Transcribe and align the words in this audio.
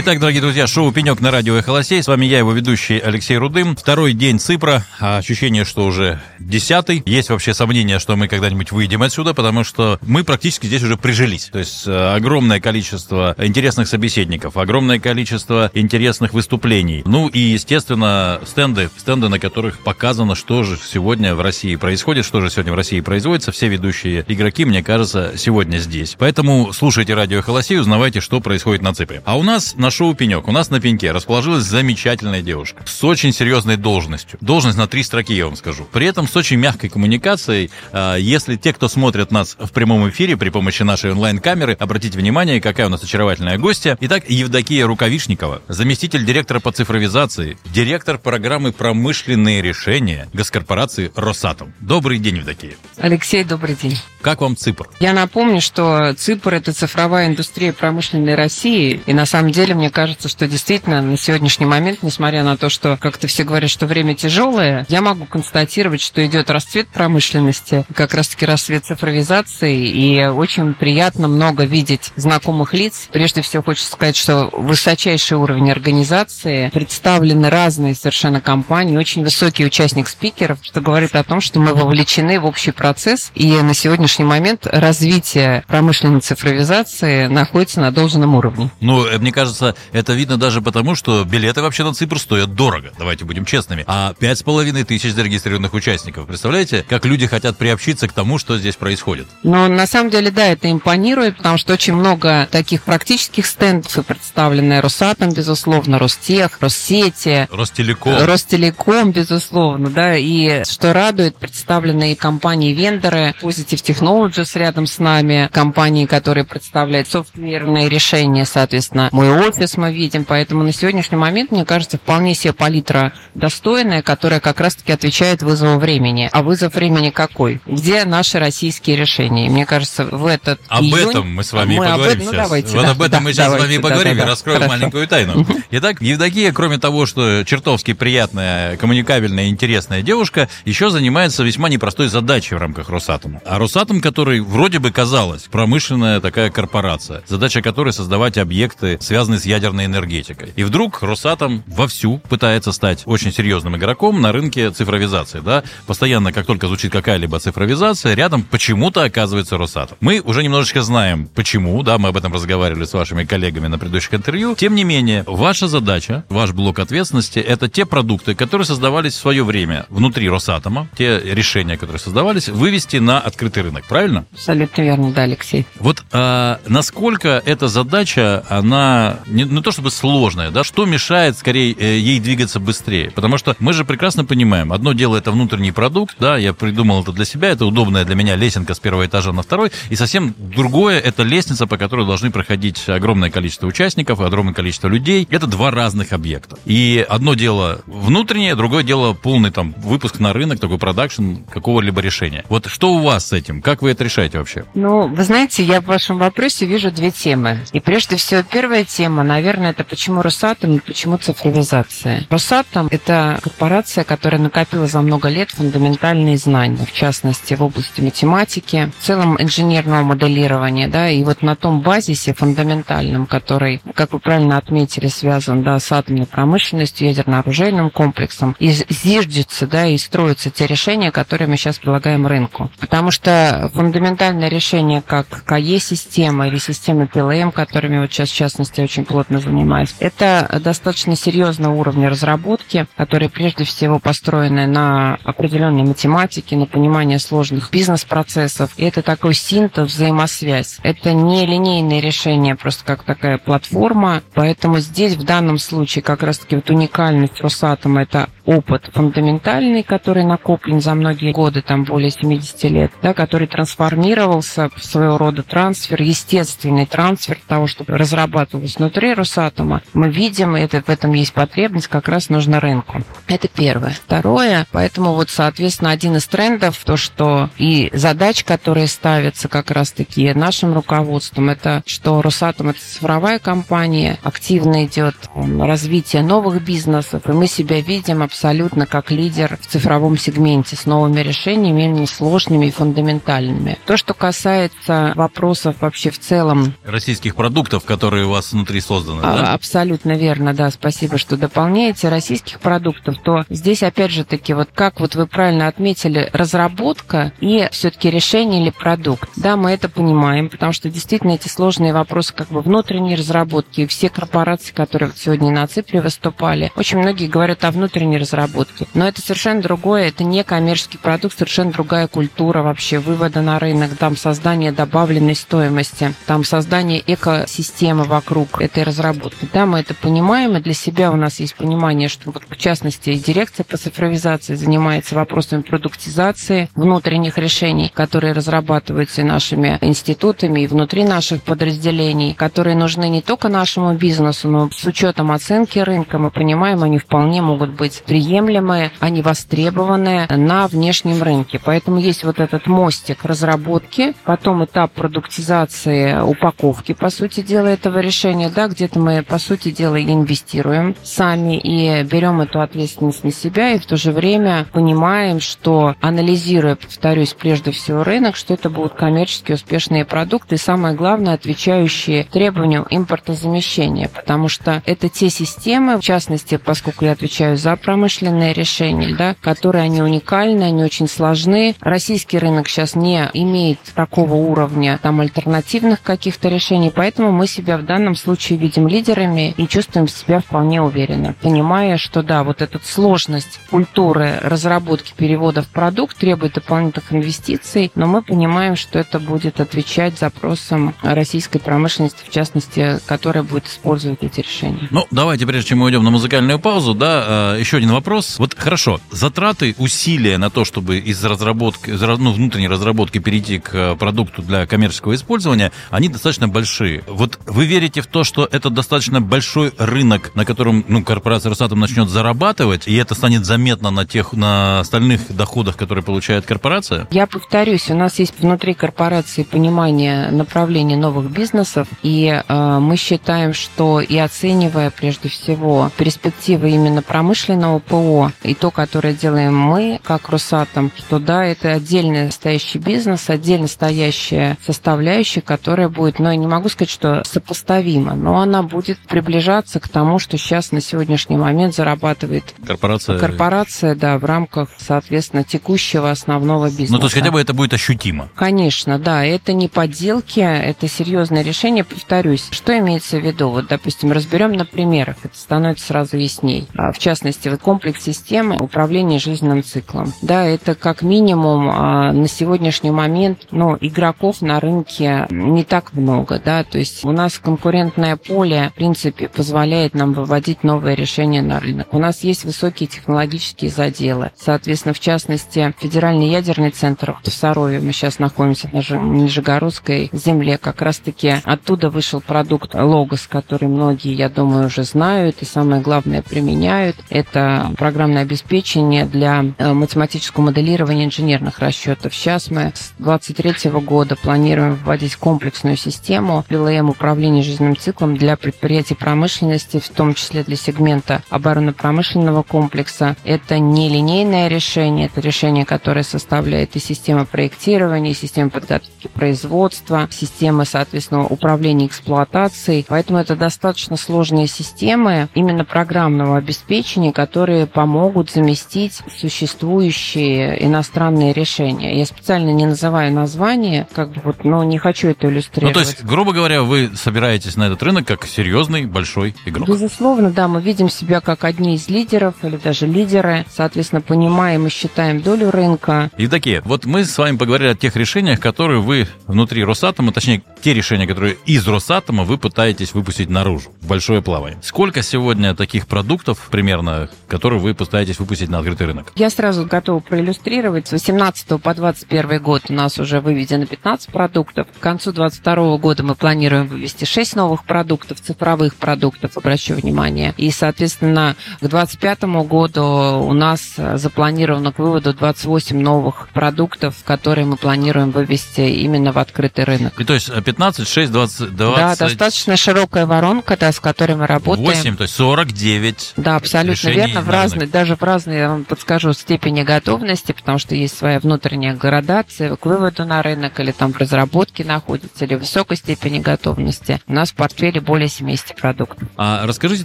Итак, 0.00 0.20
дорогие 0.20 0.40
друзья, 0.40 0.68
шоу 0.68 0.92
«Пенек» 0.92 1.20
на 1.20 1.32
радио 1.32 1.56
«Эхолосей». 1.56 2.00
С 2.00 2.06
вами 2.06 2.24
я, 2.24 2.38
его 2.38 2.52
ведущий 2.52 3.00
Алексей 3.00 3.36
Рудым. 3.36 3.74
Второй 3.74 4.12
день 4.12 4.38
Ципра. 4.38 4.86
А 5.00 5.16
ощущение, 5.16 5.64
что 5.64 5.84
уже 5.84 6.20
десятый. 6.38 7.02
Есть 7.04 7.30
вообще 7.30 7.52
сомнения, 7.52 7.98
что 7.98 8.14
мы 8.14 8.28
когда-нибудь 8.28 8.70
выйдем 8.70 9.02
отсюда, 9.02 9.34
потому 9.34 9.64
что 9.64 9.98
мы 10.02 10.22
практически 10.22 10.66
здесь 10.66 10.84
уже 10.84 10.96
прижились. 10.96 11.46
То 11.46 11.58
есть 11.58 11.88
э, 11.88 12.14
огромное 12.14 12.60
количество 12.60 13.34
интересных 13.38 13.88
собеседников, 13.88 14.56
огромное 14.56 15.00
количество 15.00 15.68
интересных 15.74 16.32
выступлений. 16.32 17.02
Ну 17.04 17.26
и, 17.26 17.40
естественно, 17.40 18.40
стенды, 18.46 18.90
стенды, 18.96 19.28
на 19.28 19.40
которых 19.40 19.80
показано, 19.80 20.36
что 20.36 20.62
же 20.62 20.78
сегодня 20.78 21.34
в 21.34 21.40
России 21.40 21.74
происходит, 21.74 22.24
что 22.24 22.40
же 22.40 22.50
сегодня 22.50 22.72
в 22.72 22.76
России 22.76 23.00
производится. 23.00 23.50
Все 23.50 23.66
ведущие 23.66 24.24
игроки, 24.28 24.64
мне 24.64 24.84
кажется, 24.84 25.32
сегодня 25.36 25.78
здесь. 25.78 26.14
Поэтому 26.16 26.72
слушайте 26.72 27.14
радио 27.14 27.40
«Эхолосей», 27.40 27.80
узнавайте, 27.80 28.20
что 28.20 28.40
происходит 28.40 28.82
на 28.82 28.94
Ципре. 28.94 29.22
А 29.24 29.36
у 29.36 29.42
нас 29.42 29.74
на 29.74 29.87
шоу 29.90 30.14
«Пенек», 30.14 30.48
у 30.48 30.52
нас 30.52 30.70
на 30.70 30.80
пеньке 30.80 31.12
расположилась 31.12 31.64
замечательная 31.64 32.42
девушка 32.42 32.82
с 32.86 33.04
очень 33.04 33.32
серьезной 33.32 33.76
должностью. 33.76 34.38
Должность 34.40 34.78
на 34.78 34.86
три 34.86 35.02
строки, 35.02 35.32
я 35.32 35.46
вам 35.46 35.56
скажу. 35.56 35.86
При 35.92 36.06
этом 36.06 36.28
с 36.28 36.36
очень 36.36 36.56
мягкой 36.56 36.90
коммуникацией. 36.90 37.70
А, 37.92 38.16
если 38.16 38.56
те, 38.56 38.72
кто 38.72 38.88
смотрят 38.88 39.30
нас 39.30 39.56
в 39.58 39.70
прямом 39.72 40.08
эфире 40.10 40.36
при 40.36 40.50
помощи 40.50 40.82
нашей 40.82 41.12
онлайн-камеры, 41.12 41.76
обратите 41.78 42.18
внимание, 42.18 42.60
какая 42.60 42.86
у 42.86 42.90
нас 42.90 43.02
очаровательная 43.02 43.58
гостья. 43.58 43.96
Итак, 44.00 44.24
Евдокия 44.28 44.86
Рукавишникова, 44.86 45.62
заместитель 45.68 46.24
директора 46.24 46.60
по 46.60 46.72
цифровизации, 46.72 47.58
директор 47.66 48.18
программы 48.18 48.72
«Промышленные 48.72 49.62
решения» 49.62 50.28
госкорпорации 50.32 51.12
«Росатом». 51.14 51.74
Добрый 51.80 52.18
день, 52.18 52.38
Евдокия. 52.38 52.74
Алексей, 52.96 53.44
добрый 53.44 53.74
день. 53.74 53.98
Как 54.20 54.40
вам 54.40 54.56
ЦИПР? 54.56 54.88
Я 55.00 55.12
напомню, 55.12 55.60
что 55.60 56.12
ЦИПР– 56.16 56.54
это 56.54 56.72
цифровая 56.72 57.28
индустрия 57.28 57.72
промышленной 57.72 58.34
России. 58.34 59.00
И 59.06 59.12
на 59.12 59.26
самом 59.26 59.52
деле, 59.52 59.74
мне 59.74 59.90
кажется, 59.90 60.28
что 60.28 60.48
действительно 60.48 61.00
на 61.00 61.16
сегодняшний 61.16 61.66
момент, 61.66 62.02
несмотря 62.02 62.42
на 62.42 62.56
то, 62.56 62.68
что 62.68 62.96
как-то 62.96 63.28
все 63.28 63.44
говорят, 63.44 63.70
что 63.70 63.86
время 63.86 64.14
тяжелое, 64.14 64.86
я 64.88 65.00
могу 65.00 65.24
констатировать, 65.24 66.00
что 66.00 66.24
идет 66.26 66.50
расцвет 66.50 66.88
промышленности, 66.88 67.84
как 67.94 68.12
раз-таки 68.14 68.44
расцвет 68.44 68.84
цифровизации. 68.86 69.86
И 69.86 70.26
очень 70.26 70.74
приятно 70.74 71.28
много 71.28 71.64
видеть 71.64 72.12
знакомых 72.16 72.74
лиц. 72.74 73.08
Прежде 73.12 73.42
всего, 73.42 73.62
хочется 73.62 73.92
сказать, 73.92 74.16
что 74.16 74.50
высочайший 74.52 75.36
уровень 75.36 75.70
организации, 75.70 76.70
представлены 76.70 77.50
разные 77.50 77.94
совершенно 77.94 78.40
компании, 78.40 78.96
очень 78.96 79.22
высокий 79.22 79.64
участник 79.64 80.08
спикеров, 80.08 80.58
что 80.62 80.80
говорит 80.80 81.14
о 81.14 81.22
том, 81.22 81.40
что 81.40 81.60
мы 81.60 81.74
вовлечены 81.74 82.40
в 82.40 82.46
общий 82.46 82.72
процесс. 82.72 83.30
И 83.34 83.52
на 83.62 83.74
сегодня 83.74 84.07
сегодняшний 84.08 84.24
момент 84.24 84.66
развитие 84.66 85.64
промышленной 85.68 86.20
цифровизации 86.20 87.26
находится 87.26 87.80
на 87.80 87.90
должном 87.90 88.36
уровне. 88.36 88.70
Ну, 88.80 89.04
э, 89.04 89.18
мне 89.18 89.32
кажется, 89.32 89.74
это 89.92 90.14
видно 90.14 90.38
даже 90.38 90.62
потому, 90.62 90.94
что 90.94 91.24
билеты 91.24 91.60
вообще 91.60 91.84
на 91.84 91.92
Ципр 91.92 92.18
стоят 92.18 92.54
дорого, 92.54 92.90
давайте 92.98 93.26
будем 93.26 93.44
честными. 93.44 93.84
А 93.86 94.14
пять 94.18 94.38
с 94.38 94.42
половиной 94.42 94.84
тысяч 94.84 95.12
зарегистрированных 95.12 95.74
участников. 95.74 96.26
Представляете, 96.26 96.86
как 96.88 97.04
люди 97.04 97.26
хотят 97.26 97.58
приобщиться 97.58 98.08
к 98.08 98.12
тому, 98.12 98.38
что 98.38 98.56
здесь 98.56 98.76
происходит? 98.76 99.26
Ну, 99.42 99.68
на 99.68 99.86
самом 99.86 100.08
деле, 100.08 100.30
да, 100.30 100.46
это 100.46 100.70
импонирует, 100.70 101.36
потому 101.36 101.58
что 101.58 101.74
очень 101.74 101.92
много 101.92 102.48
таких 102.50 102.84
практических 102.84 103.44
стендов 103.44 103.94
и 103.98 104.02
представлены 104.02 104.80
Росатом, 104.80 105.34
безусловно, 105.34 105.98
Ростех, 105.98 106.58
Россети, 106.60 107.46
Ростелеком. 107.50 108.24
Ростелеком, 108.24 109.12
безусловно, 109.12 109.90
да, 109.90 110.16
и 110.16 110.64
что 110.64 110.94
радует, 110.94 111.36
представленные 111.36 112.16
компании-вендоры, 112.16 113.34
Positive 113.42 113.97
Technologies 113.98 114.58
рядом 114.58 114.86
с 114.86 114.98
нами, 114.98 115.48
компании, 115.52 116.06
которые 116.06 116.44
представляют 116.44 117.08
софтверные 117.08 117.88
решения, 117.88 118.44
соответственно, 118.44 119.08
мой 119.12 119.30
офис 119.30 119.76
мы 119.76 119.92
видим, 119.92 120.24
поэтому 120.24 120.62
на 120.62 120.72
сегодняшний 120.72 121.16
момент, 121.16 121.50
мне 121.50 121.64
кажется, 121.64 121.96
вполне 121.96 122.34
себе 122.34 122.52
палитра 122.52 123.12
достойная, 123.34 124.02
которая 124.02 124.40
как 124.40 124.60
раз-таки 124.60 124.92
отвечает 124.92 125.42
вызову 125.42 125.78
времени. 125.78 126.28
А 126.32 126.42
вызов 126.42 126.74
времени 126.74 127.10
какой? 127.10 127.60
Где 127.66 128.04
наши 128.04 128.38
российские 128.38 128.96
решения? 128.96 129.46
И 129.46 129.48
мне 129.48 129.66
кажется, 129.66 130.04
в 130.04 130.26
этот 130.26 130.60
Об 130.68 130.82
июнь... 130.84 131.10
этом 131.10 131.34
мы 131.34 131.42
с 131.42 131.52
вами 131.52 131.76
мы 131.76 131.84
и 131.84 131.88
поговорим 131.88 132.12
об... 132.12 132.18
ну, 132.18 132.32
сейчас. 132.32 132.44
давайте, 132.44 132.76
вот 132.76 132.82
да, 132.82 132.90
об 132.90 133.02
этом 133.02 133.10
да, 133.10 133.20
мы 133.20 133.32
сейчас 133.32 133.46
давайте, 133.46 133.64
с 133.64 133.68
вами 133.68 133.76
да, 133.76 133.88
поговорим 133.88 134.16
да, 134.16 134.22
и 134.22 134.24
да. 134.24 134.30
раскроем 134.30 134.60
Хорошо. 134.60 134.76
маленькую 134.76 135.08
тайну. 135.08 135.46
Итак, 135.70 136.00
Евдокия, 136.00 136.52
кроме 136.52 136.78
того, 136.78 137.06
что 137.06 137.44
чертовски 137.44 137.94
приятная, 137.94 138.76
коммуникабельная, 138.76 139.48
интересная 139.48 140.02
девушка, 140.02 140.48
еще 140.64 140.90
занимается 140.90 141.42
весьма 141.42 141.68
непростой 141.68 142.08
задачей 142.08 142.54
в 142.54 142.58
рамках 142.58 142.88
Росатома. 142.90 143.40
А 143.44 143.58
Росатом, 143.58 143.87
который 144.00 144.40
вроде 144.40 144.78
бы 144.78 144.90
казалось, 144.90 145.48
промышленная 145.50 146.20
такая 146.20 146.50
корпорация, 146.50 147.22
задача 147.26 147.62
которой 147.62 147.92
создавать 147.92 148.38
объекты, 148.38 148.98
связанные 149.00 149.40
с 149.40 149.46
ядерной 149.46 149.86
энергетикой. 149.86 150.52
И 150.54 150.64
вдруг 150.64 151.02
Росатом 151.02 151.64
вовсю 151.66 152.18
пытается 152.28 152.72
стать 152.72 153.02
очень 153.06 153.32
серьезным 153.32 153.76
игроком 153.76 154.20
на 154.20 154.32
рынке 154.32 154.70
цифровизации. 154.70 155.40
Да? 155.40 155.64
Постоянно, 155.86 156.32
как 156.32 156.46
только 156.46 156.66
звучит 156.66 156.92
какая-либо 156.92 157.38
цифровизация, 157.40 158.14
рядом 158.14 158.42
почему-то 158.42 159.02
оказывается 159.02 159.56
Росатом. 159.56 159.96
Мы 160.00 160.20
уже 160.20 160.42
немножечко 160.42 160.82
знаем, 160.82 161.28
почему, 161.34 161.82
да, 161.82 161.98
мы 161.98 162.10
об 162.10 162.16
этом 162.16 162.32
разговаривали 162.32 162.84
с 162.84 162.92
вашими 162.92 163.24
коллегами 163.24 163.66
на 163.68 163.78
предыдущих 163.78 164.14
интервью. 164.14 164.54
Тем 164.54 164.74
не 164.74 164.84
менее, 164.84 165.24
ваша 165.26 165.68
задача, 165.68 166.24
ваш 166.28 166.52
блок 166.52 166.78
ответственности, 166.78 167.38
это 167.38 167.68
те 167.68 167.86
продукты, 167.86 168.34
которые 168.34 168.66
создавались 168.66 169.14
в 169.14 169.20
свое 169.20 169.44
время 169.44 169.86
внутри 169.88 170.28
Росатома, 170.28 170.88
те 170.96 171.20
решения, 171.20 171.76
которые 171.76 172.00
создавались, 172.00 172.48
вывести 172.48 172.96
на 172.96 173.20
открытый 173.20 173.62
рынок, 173.62 173.77
правильно? 173.86 174.24
Абсолютно 174.32 174.82
верно, 174.82 175.12
да, 175.12 175.22
Алексей. 175.22 175.66
Вот 175.80 176.04
а, 176.12 176.60
насколько 176.66 177.42
эта 177.44 177.68
задача, 177.68 178.44
она 178.48 179.18
не, 179.26 179.44
не 179.44 179.62
то 179.62 179.72
чтобы 179.72 179.90
сложная, 179.90 180.50
да, 180.50 180.64
что 180.64 180.84
мешает 180.86 181.36
скорее 181.36 181.72
э, 181.72 181.98
ей 181.98 182.20
двигаться 182.20 182.60
быстрее? 182.60 183.10
Потому 183.10 183.38
что 183.38 183.56
мы 183.58 183.72
же 183.72 183.84
прекрасно 183.84 184.24
понимаем, 184.24 184.72
одно 184.72 184.92
дело 184.92 185.16
это 185.16 185.32
внутренний 185.32 185.72
продукт, 185.72 186.16
да, 186.20 186.36
я 186.36 186.52
придумал 186.52 187.02
это 187.02 187.12
для 187.12 187.24
себя, 187.24 187.48
это 187.48 187.66
удобная 187.66 188.04
для 188.04 188.14
меня 188.14 188.36
лесенка 188.36 188.74
с 188.74 188.78
первого 188.78 189.06
этажа 189.06 189.32
на 189.32 189.42
второй, 189.42 189.72
и 189.90 189.96
совсем 189.96 190.34
другое 190.38 191.00
это 191.00 191.22
лестница, 191.22 191.66
по 191.66 191.76
которой 191.76 192.06
должны 192.06 192.30
проходить 192.30 192.88
огромное 192.88 193.30
количество 193.30 193.66
участников 193.66 194.20
огромное 194.28 194.54
количество 194.54 194.88
людей. 194.88 195.26
Это 195.30 195.46
два 195.46 195.70
разных 195.70 196.12
объекта. 196.12 196.56
И 196.64 197.04
одно 197.08 197.34
дело 197.34 197.80
внутреннее, 197.86 198.54
другое 198.54 198.84
дело 198.84 199.12
полный 199.14 199.50
там 199.50 199.74
выпуск 199.78 200.20
на 200.20 200.32
рынок, 200.32 200.60
такой 200.60 200.78
продакшн 200.78 201.36
какого-либо 201.50 202.00
решения. 202.00 202.44
Вот 202.48 202.66
что 202.66 202.94
у 202.94 203.02
вас 203.02 203.28
с 203.28 203.32
этим? 203.32 203.60
Как 203.68 203.82
вы 203.82 203.90
это 203.90 204.02
решаете 204.02 204.38
вообще? 204.38 204.64
Ну, 204.72 205.08
вы 205.08 205.24
знаете, 205.24 205.62
я 205.62 205.82
в 205.82 205.84
вашем 205.84 206.16
вопросе 206.16 206.64
вижу 206.64 206.90
две 206.90 207.10
темы. 207.10 207.58
И 207.74 207.80
прежде 207.80 208.16
всего, 208.16 208.42
первая 208.42 208.84
тема, 208.84 209.22
наверное, 209.22 209.72
это 209.72 209.84
почему 209.84 210.22
Росатом 210.22 210.76
и 210.76 210.78
почему 210.78 211.18
цифровизация. 211.18 212.26
Росатом– 212.30 212.88
это 212.90 213.38
корпорация, 213.42 214.04
которая 214.04 214.40
накопила 214.40 214.86
за 214.86 215.02
много 215.02 215.28
лет 215.28 215.50
фундаментальные 215.50 216.38
знания, 216.38 216.86
в 216.86 216.94
частности, 216.94 217.52
в 217.52 217.62
области 217.62 218.00
математики, 218.00 218.90
в 218.98 219.04
целом 219.04 219.36
инженерного 219.38 220.02
моделирования, 220.02 220.88
да, 220.88 221.10
и 221.10 221.22
вот 221.22 221.42
на 221.42 221.54
том 221.54 221.82
базисе 221.82 222.32
фундаментальном, 222.32 223.26
который, 223.26 223.82
как 223.92 224.14
вы 224.14 224.18
правильно 224.18 224.56
отметили, 224.56 225.08
связан, 225.08 225.62
да, 225.62 225.78
с 225.78 225.92
атомной 225.92 226.24
промышленностью, 226.24 227.08
ядерно-оружейным 227.08 227.90
комплексом, 227.90 228.56
и 228.58 228.70
зиждется, 228.70 229.66
да, 229.66 229.84
и 229.84 229.98
строятся 229.98 230.48
те 230.48 230.66
решения, 230.66 231.12
которые 231.12 231.48
мы 231.48 231.58
сейчас 231.58 231.78
предлагаем 231.78 232.26
рынку. 232.26 232.70
Потому 232.80 233.10
что 233.10 233.57
фундаментальное 233.72 234.48
решение, 234.48 235.02
как 235.02 235.26
КАЕ-система 235.44 236.48
или 236.48 236.58
система 236.58 237.04
PLM, 237.04 237.52
которыми 237.52 238.00
вот 238.00 238.12
сейчас, 238.12 238.30
в 238.30 238.34
частности, 238.34 238.80
очень 238.80 239.04
плотно 239.04 239.40
занимаюсь, 239.40 239.94
это 239.98 240.60
достаточно 240.62 241.16
серьезного 241.16 241.74
уровня 241.74 242.10
разработки, 242.10 242.86
которые 242.96 243.28
прежде 243.28 243.64
всего 243.64 243.98
построены 243.98 244.66
на 244.66 245.18
определенной 245.24 245.82
математике, 245.82 246.56
на 246.56 246.66
понимании 246.66 247.16
сложных 247.16 247.70
бизнес-процессов. 247.70 248.70
И 248.76 248.84
это 248.84 249.02
такой 249.02 249.34
синтез, 249.34 249.88
взаимосвязь. 249.88 250.78
Это 250.82 251.12
не 251.12 251.46
линейное 251.46 252.00
решение, 252.00 252.54
просто 252.54 252.84
как 252.84 253.04
такая 253.04 253.38
платформа. 253.38 254.22
Поэтому 254.34 254.78
здесь 254.78 255.14
в 255.14 255.24
данном 255.24 255.58
случае 255.58 256.02
как 256.02 256.22
раз-таки 256.22 256.56
вот 256.56 256.70
уникальность 256.70 257.40
Росатома– 257.40 258.02
это 258.02 258.28
опыт 258.46 258.90
фундаментальный, 258.94 259.82
который 259.82 260.24
накоплен 260.24 260.80
за 260.80 260.94
многие 260.94 261.32
годы, 261.32 261.62
там 261.62 261.84
более 261.84 262.10
70 262.10 262.64
лет, 262.64 262.92
да, 263.02 263.12
который 263.12 263.47
трансформировался 263.48 264.70
в 264.74 264.84
своего 264.84 265.18
рода 265.18 265.42
трансфер, 265.42 266.00
естественный 266.02 266.86
трансфер 266.86 267.38
того, 267.46 267.66
что 267.66 267.84
разрабатывалось 267.86 268.76
внутри 268.76 269.14
Росатома. 269.14 269.82
Мы 269.94 270.10
видим, 270.10 270.54
это, 270.54 270.82
в 270.82 270.88
этом 270.88 271.12
есть 271.12 271.32
потребность, 271.32 271.88
как 271.88 272.08
раз 272.08 272.28
нужно 272.28 272.60
рынку. 272.60 273.02
Это 273.26 273.48
первое. 273.48 273.90
Второе, 273.90 274.66
поэтому 274.70 275.14
вот, 275.14 275.30
соответственно, 275.30 275.90
один 275.90 276.16
из 276.16 276.26
трендов, 276.26 276.78
то, 276.84 276.96
что 276.96 277.50
и 277.58 277.90
задач, 277.92 278.44
которые 278.44 278.86
ставятся 278.86 279.48
как 279.48 279.70
раз-таки 279.70 280.32
нашим 280.34 280.74
руководством, 280.74 281.50
это 281.50 281.82
что 281.86 282.22
Росатом– 282.22 282.68
это 282.70 282.80
цифровая 282.80 283.38
компания, 283.38 284.18
активно 284.22 284.84
идет 284.84 285.14
развитие 285.34 286.22
новых 286.22 286.62
бизнесов, 286.62 287.28
и 287.28 287.32
мы 287.32 287.46
себя 287.46 287.80
видим 287.80 288.22
абсолютно 288.22 288.86
как 288.86 289.10
лидер 289.10 289.58
в 289.60 289.66
цифровом 289.66 290.16
сегменте 290.18 290.76
с 290.76 290.86
новыми 290.86 291.20
решениями, 291.20 292.04
сложными 292.06 292.66
и 292.66 292.70
фундаментальными. 292.70 293.37
То, 293.86 293.96
что 293.96 294.14
касается 294.14 295.12
вопросов 295.14 295.76
вообще 295.80 296.10
в 296.10 296.18
целом... 296.18 296.74
Российских 296.84 297.34
продуктов, 297.34 297.84
которые 297.84 298.26
у 298.26 298.30
вас 298.30 298.52
внутри 298.52 298.80
созданы, 298.80 299.20
а, 299.22 299.36
да? 299.36 299.52
Абсолютно 299.54 300.12
верно, 300.12 300.54
да, 300.54 300.70
спасибо, 300.70 301.18
что 301.18 301.36
дополняете. 301.36 302.08
Российских 302.08 302.60
продуктов, 302.60 303.18
то 303.22 303.44
здесь 303.48 303.82
опять 303.82 304.10
же 304.10 304.24
таки, 304.24 304.54
вот 304.54 304.68
как 304.74 305.00
вот 305.00 305.14
вы 305.14 305.26
правильно 305.26 305.68
отметили, 305.68 306.28
разработка 306.32 307.32
и 307.40 307.68
все-таки 307.72 308.10
решение 308.10 308.62
или 308.62 308.70
продукт. 308.70 309.28
Да, 309.36 309.56
мы 309.56 309.70
это 309.70 309.88
понимаем, 309.88 310.48
потому 310.48 310.72
что 310.72 310.90
действительно 310.90 311.32
эти 311.32 311.48
сложные 311.48 311.92
вопросы 311.92 312.34
как 312.34 312.48
бы 312.48 312.60
внутренней 312.60 313.14
разработки, 313.14 313.86
все 313.86 314.08
корпорации, 314.08 314.72
которые 314.72 315.10
вот 315.10 315.18
сегодня 315.18 315.50
на 315.50 315.66
Ципре 315.66 316.00
выступали, 316.00 316.72
очень 316.76 316.98
многие 316.98 317.26
говорят 317.26 317.64
о 317.64 317.70
внутренней 317.70 318.18
разработке. 318.18 318.86
Но 318.94 319.06
это 319.06 319.20
совершенно 319.20 319.62
другое, 319.62 320.08
это 320.08 320.24
не 320.24 320.44
коммерческий 320.44 320.98
продукт, 320.98 321.34
совершенно 321.34 321.72
другая 321.72 322.08
культура 322.08 322.62
вообще 322.62 322.98
вывода 323.18 323.42
на 323.42 323.58
рынок, 323.58 323.96
там 323.98 324.16
создание 324.16 324.70
добавленной 324.70 325.34
стоимости, 325.34 326.14
там 326.26 326.44
создание 326.44 327.02
экосистемы 327.04 328.04
вокруг 328.04 328.60
этой 328.60 328.84
разработки. 328.84 329.48
Да, 329.52 329.66
мы 329.66 329.80
это 329.80 329.92
понимаем, 329.94 330.56
и 330.56 330.60
для 330.60 330.72
себя 330.72 331.10
у 331.10 331.16
нас 331.16 331.40
есть 331.40 331.56
понимание, 331.56 332.08
что 332.08 332.30
вот, 332.30 332.44
в 332.48 332.56
частности 332.56 333.14
дирекция 333.14 333.64
по 333.64 333.76
цифровизации 333.76 334.54
занимается 334.54 335.16
вопросами 335.16 335.62
продуктизации 335.62 336.70
внутренних 336.76 337.38
решений, 337.38 337.90
которые 337.92 338.34
разрабатываются 338.34 339.24
нашими 339.24 339.78
институтами, 339.80 340.60
и 340.60 340.66
внутри 340.68 341.02
наших 341.02 341.42
подразделений, 341.42 342.34
которые 342.34 342.76
нужны 342.76 343.08
не 343.08 343.20
только 343.20 343.48
нашему 343.48 343.94
бизнесу, 343.94 344.48
но 344.48 344.70
с 344.70 344.84
учетом 344.84 345.32
оценки 345.32 345.80
рынка 345.80 346.18
мы 346.18 346.30
понимаем, 346.30 346.84
они 346.84 346.98
вполне 346.98 347.42
могут 347.42 347.70
быть 347.70 348.00
приемлемые, 348.06 348.92
они 349.00 349.22
востребованы 349.22 350.28
на 350.30 350.68
внешнем 350.68 351.20
рынке. 351.20 351.60
Поэтому 351.64 351.98
есть 351.98 352.22
вот 352.22 352.38
этот 352.38 352.68
мостик 353.08 353.24
разработки, 353.24 354.14
потом 354.24 354.64
этап 354.64 354.92
продуктизации, 354.92 356.20
упаковки, 356.20 356.92
по 356.92 357.10
сути 357.10 357.40
дела, 357.40 357.68
этого 357.68 358.00
решения, 358.00 358.50
да, 358.54 358.68
где-то 358.68 358.98
мы, 358.98 359.22
по 359.22 359.38
сути 359.38 359.70
дела, 359.70 360.00
инвестируем 360.00 360.94
сами 361.02 361.58
и 361.58 362.02
берем 362.04 362.40
эту 362.40 362.60
ответственность 362.60 363.24
на 363.24 363.32
себя, 363.32 363.72
и 363.72 363.78
в 363.78 363.86
то 363.86 363.96
же 363.96 364.12
время 364.12 364.66
понимаем, 364.72 365.40
что 365.40 365.94
анализируя, 366.00 366.76
повторюсь, 366.76 367.32
прежде 367.32 367.70
всего 367.70 368.04
рынок, 368.04 368.36
что 368.36 368.54
это 368.54 368.68
будут 368.68 368.94
коммерчески 368.94 369.52
успешные 369.52 370.04
продукты, 370.04 370.56
и 370.56 370.58
самое 370.58 370.94
главное, 370.94 371.34
отвечающие 371.34 372.24
требованиям 372.24 372.86
импортозамещения, 372.90 374.08
потому 374.08 374.48
что 374.48 374.82
это 374.84 375.08
те 375.08 375.30
системы, 375.30 375.96
в 375.96 376.02
частности, 376.02 376.56
поскольку 376.56 377.04
я 377.06 377.12
отвечаю 377.12 377.56
за 377.56 377.76
промышленные 377.76 378.52
решения, 378.52 379.14
да, 379.16 379.34
которые 379.40 379.84
они 379.84 380.02
уникальны, 380.02 380.64
они 380.64 380.84
очень 380.84 381.08
сложны. 381.08 381.74
Российский 381.80 382.38
рынок 382.38 382.68
сейчас 382.68 382.94
не 383.00 383.28
имеет 383.34 383.78
такого 383.94 384.34
уровня 384.34 384.98
там 385.02 385.20
альтернативных 385.20 386.02
каких-то 386.02 386.48
решений, 386.48 386.92
поэтому 386.94 387.32
мы 387.32 387.46
себя 387.46 387.78
в 387.78 387.84
данном 387.84 388.14
случае 388.14 388.58
видим 388.58 388.88
лидерами 388.88 389.54
и 389.56 389.66
чувствуем 389.66 390.08
себя 390.08 390.40
вполне 390.40 390.82
уверенно, 390.82 391.34
понимая, 391.40 391.96
что 391.96 392.22
да, 392.22 392.44
вот 392.44 392.62
эта 392.62 392.80
сложность 392.82 393.60
культуры 393.70 394.38
разработки 394.42 395.12
перевода 395.16 395.62
в 395.62 395.68
продукт 395.68 396.16
требует 396.16 396.54
дополнительных 396.54 397.12
инвестиций, 397.12 397.90
но 397.94 398.06
мы 398.06 398.22
понимаем, 398.22 398.76
что 398.76 398.98
это 398.98 399.18
будет 399.18 399.60
отвечать 399.60 400.18
запросам 400.18 400.94
российской 401.02 401.58
промышленности, 401.58 402.22
в 402.26 402.30
частности, 402.30 402.98
которая 403.06 403.42
будет 403.42 403.66
использовать 403.66 404.22
эти 404.22 404.40
решения. 404.40 404.88
Ну, 404.90 405.06
давайте, 405.10 405.46
прежде 405.46 405.70
чем 405.70 405.78
мы 405.78 405.86
уйдем 405.86 406.04
на 406.04 406.10
музыкальную 406.10 406.58
паузу, 406.58 406.94
да, 406.94 407.54
э, 407.54 407.60
еще 407.60 407.76
один 407.76 407.92
вопрос. 407.92 408.38
Вот 408.38 408.54
хорошо, 408.58 409.00
затраты, 409.10 409.74
усилия 409.78 410.38
на 410.38 410.50
то, 410.50 410.64
чтобы 410.64 410.98
из 410.98 411.22
разработки, 411.24 411.90
из, 411.90 412.00
ну, 412.00 412.32
внутренней 412.32 412.68
разработки 412.68 412.87
перейти 412.94 413.58
к 413.58 413.74
э, 413.74 413.96
продукту 413.96 414.42
для 414.42 414.66
коммерческого 414.66 415.14
использования, 415.14 415.72
они 415.90 416.08
достаточно 416.08 416.48
большие. 416.48 417.02
Вот 417.06 417.38
вы 417.46 417.66
верите 417.66 418.00
в 418.00 418.06
то, 418.06 418.24
что 418.24 418.48
это 418.50 418.70
достаточно 418.70 419.20
большой 419.20 419.72
рынок, 419.78 420.32
на 420.34 420.44
котором 420.44 420.84
ну, 420.88 421.02
корпорация 421.04 421.50
Росатом 421.50 421.80
начнет 421.80 422.08
зарабатывать, 422.08 422.88
и 422.88 422.94
это 422.94 423.14
станет 423.14 423.44
заметно 423.44 423.90
на 423.90 424.06
тех, 424.06 424.32
на 424.32 424.80
остальных 424.80 425.34
доходах, 425.34 425.76
которые 425.76 426.04
получает 426.04 426.46
корпорация? 426.46 427.06
Я 427.10 427.26
повторюсь, 427.26 427.90
у 427.90 427.94
нас 427.94 428.18
есть 428.18 428.34
внутри 428.38 428.74
корпорации 428.74 429.42
понимание 429.42 430.30
направления 430.30 430.96
новых 430.96 431.30
бизнесов, 431.30 431.88
и 432.02 432.42
э, 432.46 432.78
мы 432.78 432.96
считаем, 432.96 433.54
что 433.54 434.00
и 434.00 434.16
оценивая 434.16 434.90
прежде 434.90 435.28
всего 435.28 435.90
перспективы 435.96 436.70
именно 436.70 437.02
промышленного 437.02 437.78
ПО 437.78 438.32
и 438.42 438.54
то, 438.54 438.70
которое 438.70 439.14
делаем 439.14 439.56
мы, 439.56 440.00
как 440.02 440.28
Росатом, 440.28 440.92
что 440.96 441.18
да, 441.18 441.44
это 441.44 441.72
отдельно 441.72 442.30
стоящий 442.30 442.77
бизнес, 442.78 443.28
отдельно 443.30 443.66
стоящая 443.66 444.56
составляющая, 444.64 445.40
которая 445.40 445.88
будет, 445.88 446.18
ну, 446.18 446.30
я 446.30 446.36
не 446.36 446.46
могу 446.46 446.68
сказать, 446.68 446.90
что 446.90 447.22
сопоставима, 447.24 448.14
но 448.14 448.40
она 448.40 448.62
будет 448.62 448.98
приближаться 449.00 449.80
к 449.80 449.88
тому, 449.88 450.18
что 450.18 450.38
сейчас 450.38 450.72
на 450.72 450.80
сегодняшний 450.80 451.36
момент 451.36 451.74
зарабатывает 451.74 452.54
корпорация, 452.66 453.18
корпорация 453.18 453.94
да, 453.94 454.18
в 454.18 454.24
рамках, 454.24 454.68
соответственно, 454.78 455.44
текущего 455.44 456.10
основного 456.10 456.66
бизнеса. 456.66 456.92
Ну, 456.92 456.98
то 456.98 457.06
есть 457.06 457.14
хотя 457.14 457.30
бы 457.30 457.40
это 457.40 457.54
будет 457.54 457.74
ощутимо. 457.74 458.28
Конечно, 458.34 458.98
да, 458.98 459.24
это 459.24 459.52
не 459.52 459.68
подделки, 459.68 460.40
это 460.40 460.88
серьезное 460.88 461.42
решение. 461.42 461.84
Повторюсь, 461.84 462.46
что 462.50 462.76
имеется 462.78 463.18
в 463.18 463.24
виду? 463.24 463.48
Вот, 463.48 463.68
допустим, 463.68 464.12
разберем 464.12 464.52
на 464.52 464.64
примерах, 464.64 465.16
это 465.22 465.36
становится 465.36 465.86
сразу 465.86 466.16
ясней. 466.16 466.68
А, 466.76 466.92
в 466.92 466.98
частности, 466.98 467.48
вот 467.48 467.60
комплекс 467.60 468.02
системы 468.02 468.56
управления 468.56 469.18
жизненным 469.18 469.62
циклом. 469.62 470.12
Да, 470.22 470.44
это 470.44 470.74
как 470.74 471.02
минимум 471.02 471.70
а, 471.70 472.12
на 472.12 472.28
сегодняшний 472.68 472.90
момент, 472.90 473.46
ну, 473.50 473.78
игроков 473.80 474.42
на 474.42 474.60
рынке 474.60 475.26
не 475.30 475.64
так 475.64 475.94
много, 475.94 476.40
да, 476.44 476.64
то 476.64 476.78
есть 476.78 477.04
у 477.04 477.12
нас 477.12 477.38
конкурентное 477.38 478.16
поле, 478.16 478.70
в 478.74 478.74
принципе, 478.74 479.28
позволяет 479.28 479.94
нам 479.94 480.12
выводить 480.12 480.64
новые 480.64 480.94
решения 480.94 481.40
на 481.40 481.60
рынок. 481.60 481.88
У 481.92 481.98
нас 481.98 482.22
есть 482.24 482.44
высокие 482.44 482.86
технологические 482.86 483.70
заделы. 483.70 484.32
Соответственно, 484.36 484.92
в 484.92 485.00
частности, 485.00 485.74
Федеральный 485.78 486.28
ядерный 486.28 486.70
центр 486.70 487.16
в 487.22 487.30
Сарове, 487.30 487.80
мы 487.80 487.92
сейчас 487.92 488.18
находимся 488.18 488.68
на 488.72 488.78
Нижегородской 488.78 490.10
земле, 490.12 490.58
как 490.58 490.82
раз-таки 490.82 491.36
оттуда 491.44 491.88
вышел 491.88 492.20
продукт 492.20 492.74
Логос, 492.74 493.26
который 493.28 493.68
многие, 493.68 494.12
я 494.12 494.28
думаю, 494.28 494.66
уже 494.66 494.82
знают 494.82 495.36
и, 495.40 495.46
самое 495.46 495.80
главное, 495.80 496.20
применяют. 496.20 496.96
Это 497.08 497.70
программное 497.78 498.22
обеспечение 498.22 499.06
для 499.06 499.44
э, 499.56 499.72
математического 499.72 500.44
моделирования 500.44 501.06
инженерных 501.06 501.60
расчетов. 501.60 502.14
Сейчас 502.14 502.50
мы 502.50 502.57
с 502.74 502.92
2023 502.98 503.70
года 503.80 504.16
планируем 504.16 504.74
вводить 504.76 505.16
комплексную 505.16 505.76
систему 505.76 506.44
ЛЛМ 506.50 506.90
управления 506.90 507.42
жизненным 507.42 507.76
циклом 507.76 508.16
для 508.16 508.36
предприятий 508.36 508.94
промышленности, 508.94 509.80
в 509.80 509.88
том 509.88 510.14
числе 510.14 510.42
для 510.42 510.56
сегмента 510.56 511.22
оборонно-промышленного 511.30 512.42
комплекса. 512.42 513.16
Это 513.24 513.58
не 513.58 513.88
линейное 513.88 514.48
решение, 514.48 515.06
это 515.06 515.20
решение, 515.20 515.64
которое 515.64 516.02
составляет 516.02 516.76
и 516.76 516.78
система 516.78 517.24
проектирования, 517.24 518.12
и 518.12 518.14
система 518.14 518.50
подготовки 518.50 519.08
производства, 519.08 520.08
система, 520.10 520.64
соответственно, 520.64 521.26
управления 521.26 521.86
эксплуатацией. 521.86 522.84
Поэтому 522.88 523.18
это 523.18 523.36
достаточно 523.36 523.96
сложные 523.96 524.46
системы 524.46 525.28
именно 525.34 525.64
программного 525.64 526.36
обеспечения, 526.38 527.12
которые 527.12 527.66
помогут 527.66 528.30
заместить 528.30 529.00
существующие 529.18 530.64
иностранные 530.64 531.32
решения. 531.32 531.98
Я 531.98 532.06
специально 532.48 532.52
не 532.52 532.66
называю 532.66 533.12
название, 533.12 533.86
как 533.94 534.10
бы 534.10 534.20
вот, 534.24 534.44
но 534.44 534.64
не 534.64 534.78
хочу 534.78 535.08
это 535.08 535.28
иллюстрировать. 535.28 535.76
Ну, 535.76 535.82
то 535.82 535.86
есть, 535.86 536.04
грубо 536.04 536.32
говоря, 536.32 536.62
вы 536.62 536.90
собираетесь 536.94 537.56
на 537.56 537.64
этот 537.66 537.82
рынок 537.82 538.06
как 538.06 538.26
серьезный 538.26 538.86
большой 538.86 539.34
игрок? 539.44 539.68
Безусловно, 539.68 540.30
да, 540.30 540.48
мы 540.48 540.60
видим 540.60 540.88
себя 540.88 541.20
как 541.20 541.44
одни 541.44 541.74
из 541.74 541.88
лидеров 541.88 542.34
или 542.42 542.56
даже 542.56 542.86
лидеры, 542.86 543.44
соответственно, 543.50 544.00
понимаем 544.00 544.66
и 544.66 544.70
считаем 544.70 545.20
долю 545.20 545.50
рынка. 545.50 546.10
И 546.16 546.26
такие, 546.26 546.62
вот 546.64 546.86
мы 546.86 547.04
с 547.04 547.16
вами 547.18 547.36
поговорили 547.36 547.68
о 547.68 547.74
тех 547.74 547.96
решениях, 547.96 548.40
которые 548.40 548.80
вы 548.80 549.06
внутри 549.26 549.64
Росатома, 549.64 550.12
точнее, 550.12 550.42
те 550.62 550.74
решения, 550.74 551.06
которые 551.06 551.36
из 551.46 551.66
Росатома 551.66 552.24
вы 552.24 552.38
пытаетесь 552.38 552.94
выпустить 552.94 553.30
наружу, 553.30 553.70
в 553.80 553.86
большое 553.86 554.22
плавание. 554.22 554.58
Сколько 554.62 555.02
сегодня 555.02 555.54
таких 555.54 555.86
продуктов 555.86 556.48
примерно, 556.50 557.08
которые 557.28 557.60
вы 557.60 557.74
пытаетесь 557.74 558.18
выпустить 558.18 558.48
на 558.48 558.58
открытый 558.58 558.86
рынок? 558.86 559.12
Я 559.16 559.30
сразу 559.30 559.66
готова 559.66 560.00
проиллюстрировать. 560.00 560.88
С 560.88 560.92
18 560.92 561.60
по 561.60 561.74
21 561.74 562.37
год 562.38 562.64
у 562.68 562.72
нас 562.72 562.98
уже 562.98 563.20
выведено 563.20 563.66
15 563.66 564.10
продуктов. 564.10 564.66
К 564.78 564.82
концу 564.82 565.12
22 565.12 565.78
года 565.78 566.02
мы 566.02 566.14
планируем 566.14 566.66
вывести 566.66 567.04
6 567.04 567.36
новых 567.36 567.64
продуктов, 567.64 568.20
цифровых 568.20 568.74
продуктов, 568.76 569.36
обращу 569.36 569.74
внимание. 569.74 570.34
И, 570.36 570.50
соответственно, 570.50 571.36
к 571.60 571.66
25 571.66 572.22
году 572.46 572.82
у 572.82 573.32
нас 573.32 573.74
запланировано 573.76 574.72
к 574.72 574.78
выводу 574.78 575.14
28 575.14 575.80
новых 575.80 576.28
продуктов, 576.30 576.96
которые 577.04 577.46
мы 577.46 577.56
планируем 577.56 578.10
вывести 578.10 578.60
именно 578.60 579.12
в 579.12 579.18
открытый 579.18 579.64
рынок. 579.64 580.00
И 580.00 580.04
то 580.04 580.14
есть 580.14 580.30
15, 580.32 580.86
6, 580.88 581.12
20, 581.12 581.56
20... 581.56 581.76
Да, 581.76 581.96
достаточно 581.96 582.56
широкая 582.56 583.06
воронка, 583.06 583.56
да, 583.56 583.72
с 583.72 583.80
которой 583.80 584.16
мы 584.16 584.26
работаем. 584.26 584.66
8, 584.66 584.96
то 584.96 585.02
есть 585.02 585.14
49 585.14 586.14
Да, 586.16 586.36
абсолютно 586.36 586.88
верно. 586.88 587.20
В 587.22 587.30
разные, 587.30 587.68
даже 587.68 587.96
в 587.96 588.02
разные, 588.02 588.38
я 588.38 588.48
вам 588.48 588.64
подскажу, 588.64 589.12
степени 589.12 589.62
готовности, 589.62 590.32
потому 590.32 590.58
что 590.58 590.74
есть 590.74 590.96
своя 590.96 591.20
внутренняя 591.20 591.74
градация 592.18 592.56
к 592.56 592.66
выводу 592.66 593.04
на 593.04 593.22
рынок 593.22 593.60
или 593.60 593.70
там 593.70 593.92
в 593.92 593.98
разработке 593.98 594.64
находится, 594.64 595.24
или 595.24 595.36
в 595.36 595.40
высокой 595.40 595.76
степени 595.76 596.18
готовности. 596.18 597.00
У 597.06 597.12
нас 597.12 597.30
в 597.30 597.34
портфеле 597.34 597.80
более 597.80 598.08
70 598.08 598.56
продуктов. 598.56 599.08
А 599.16 599.46
расскажите 599.46 599.84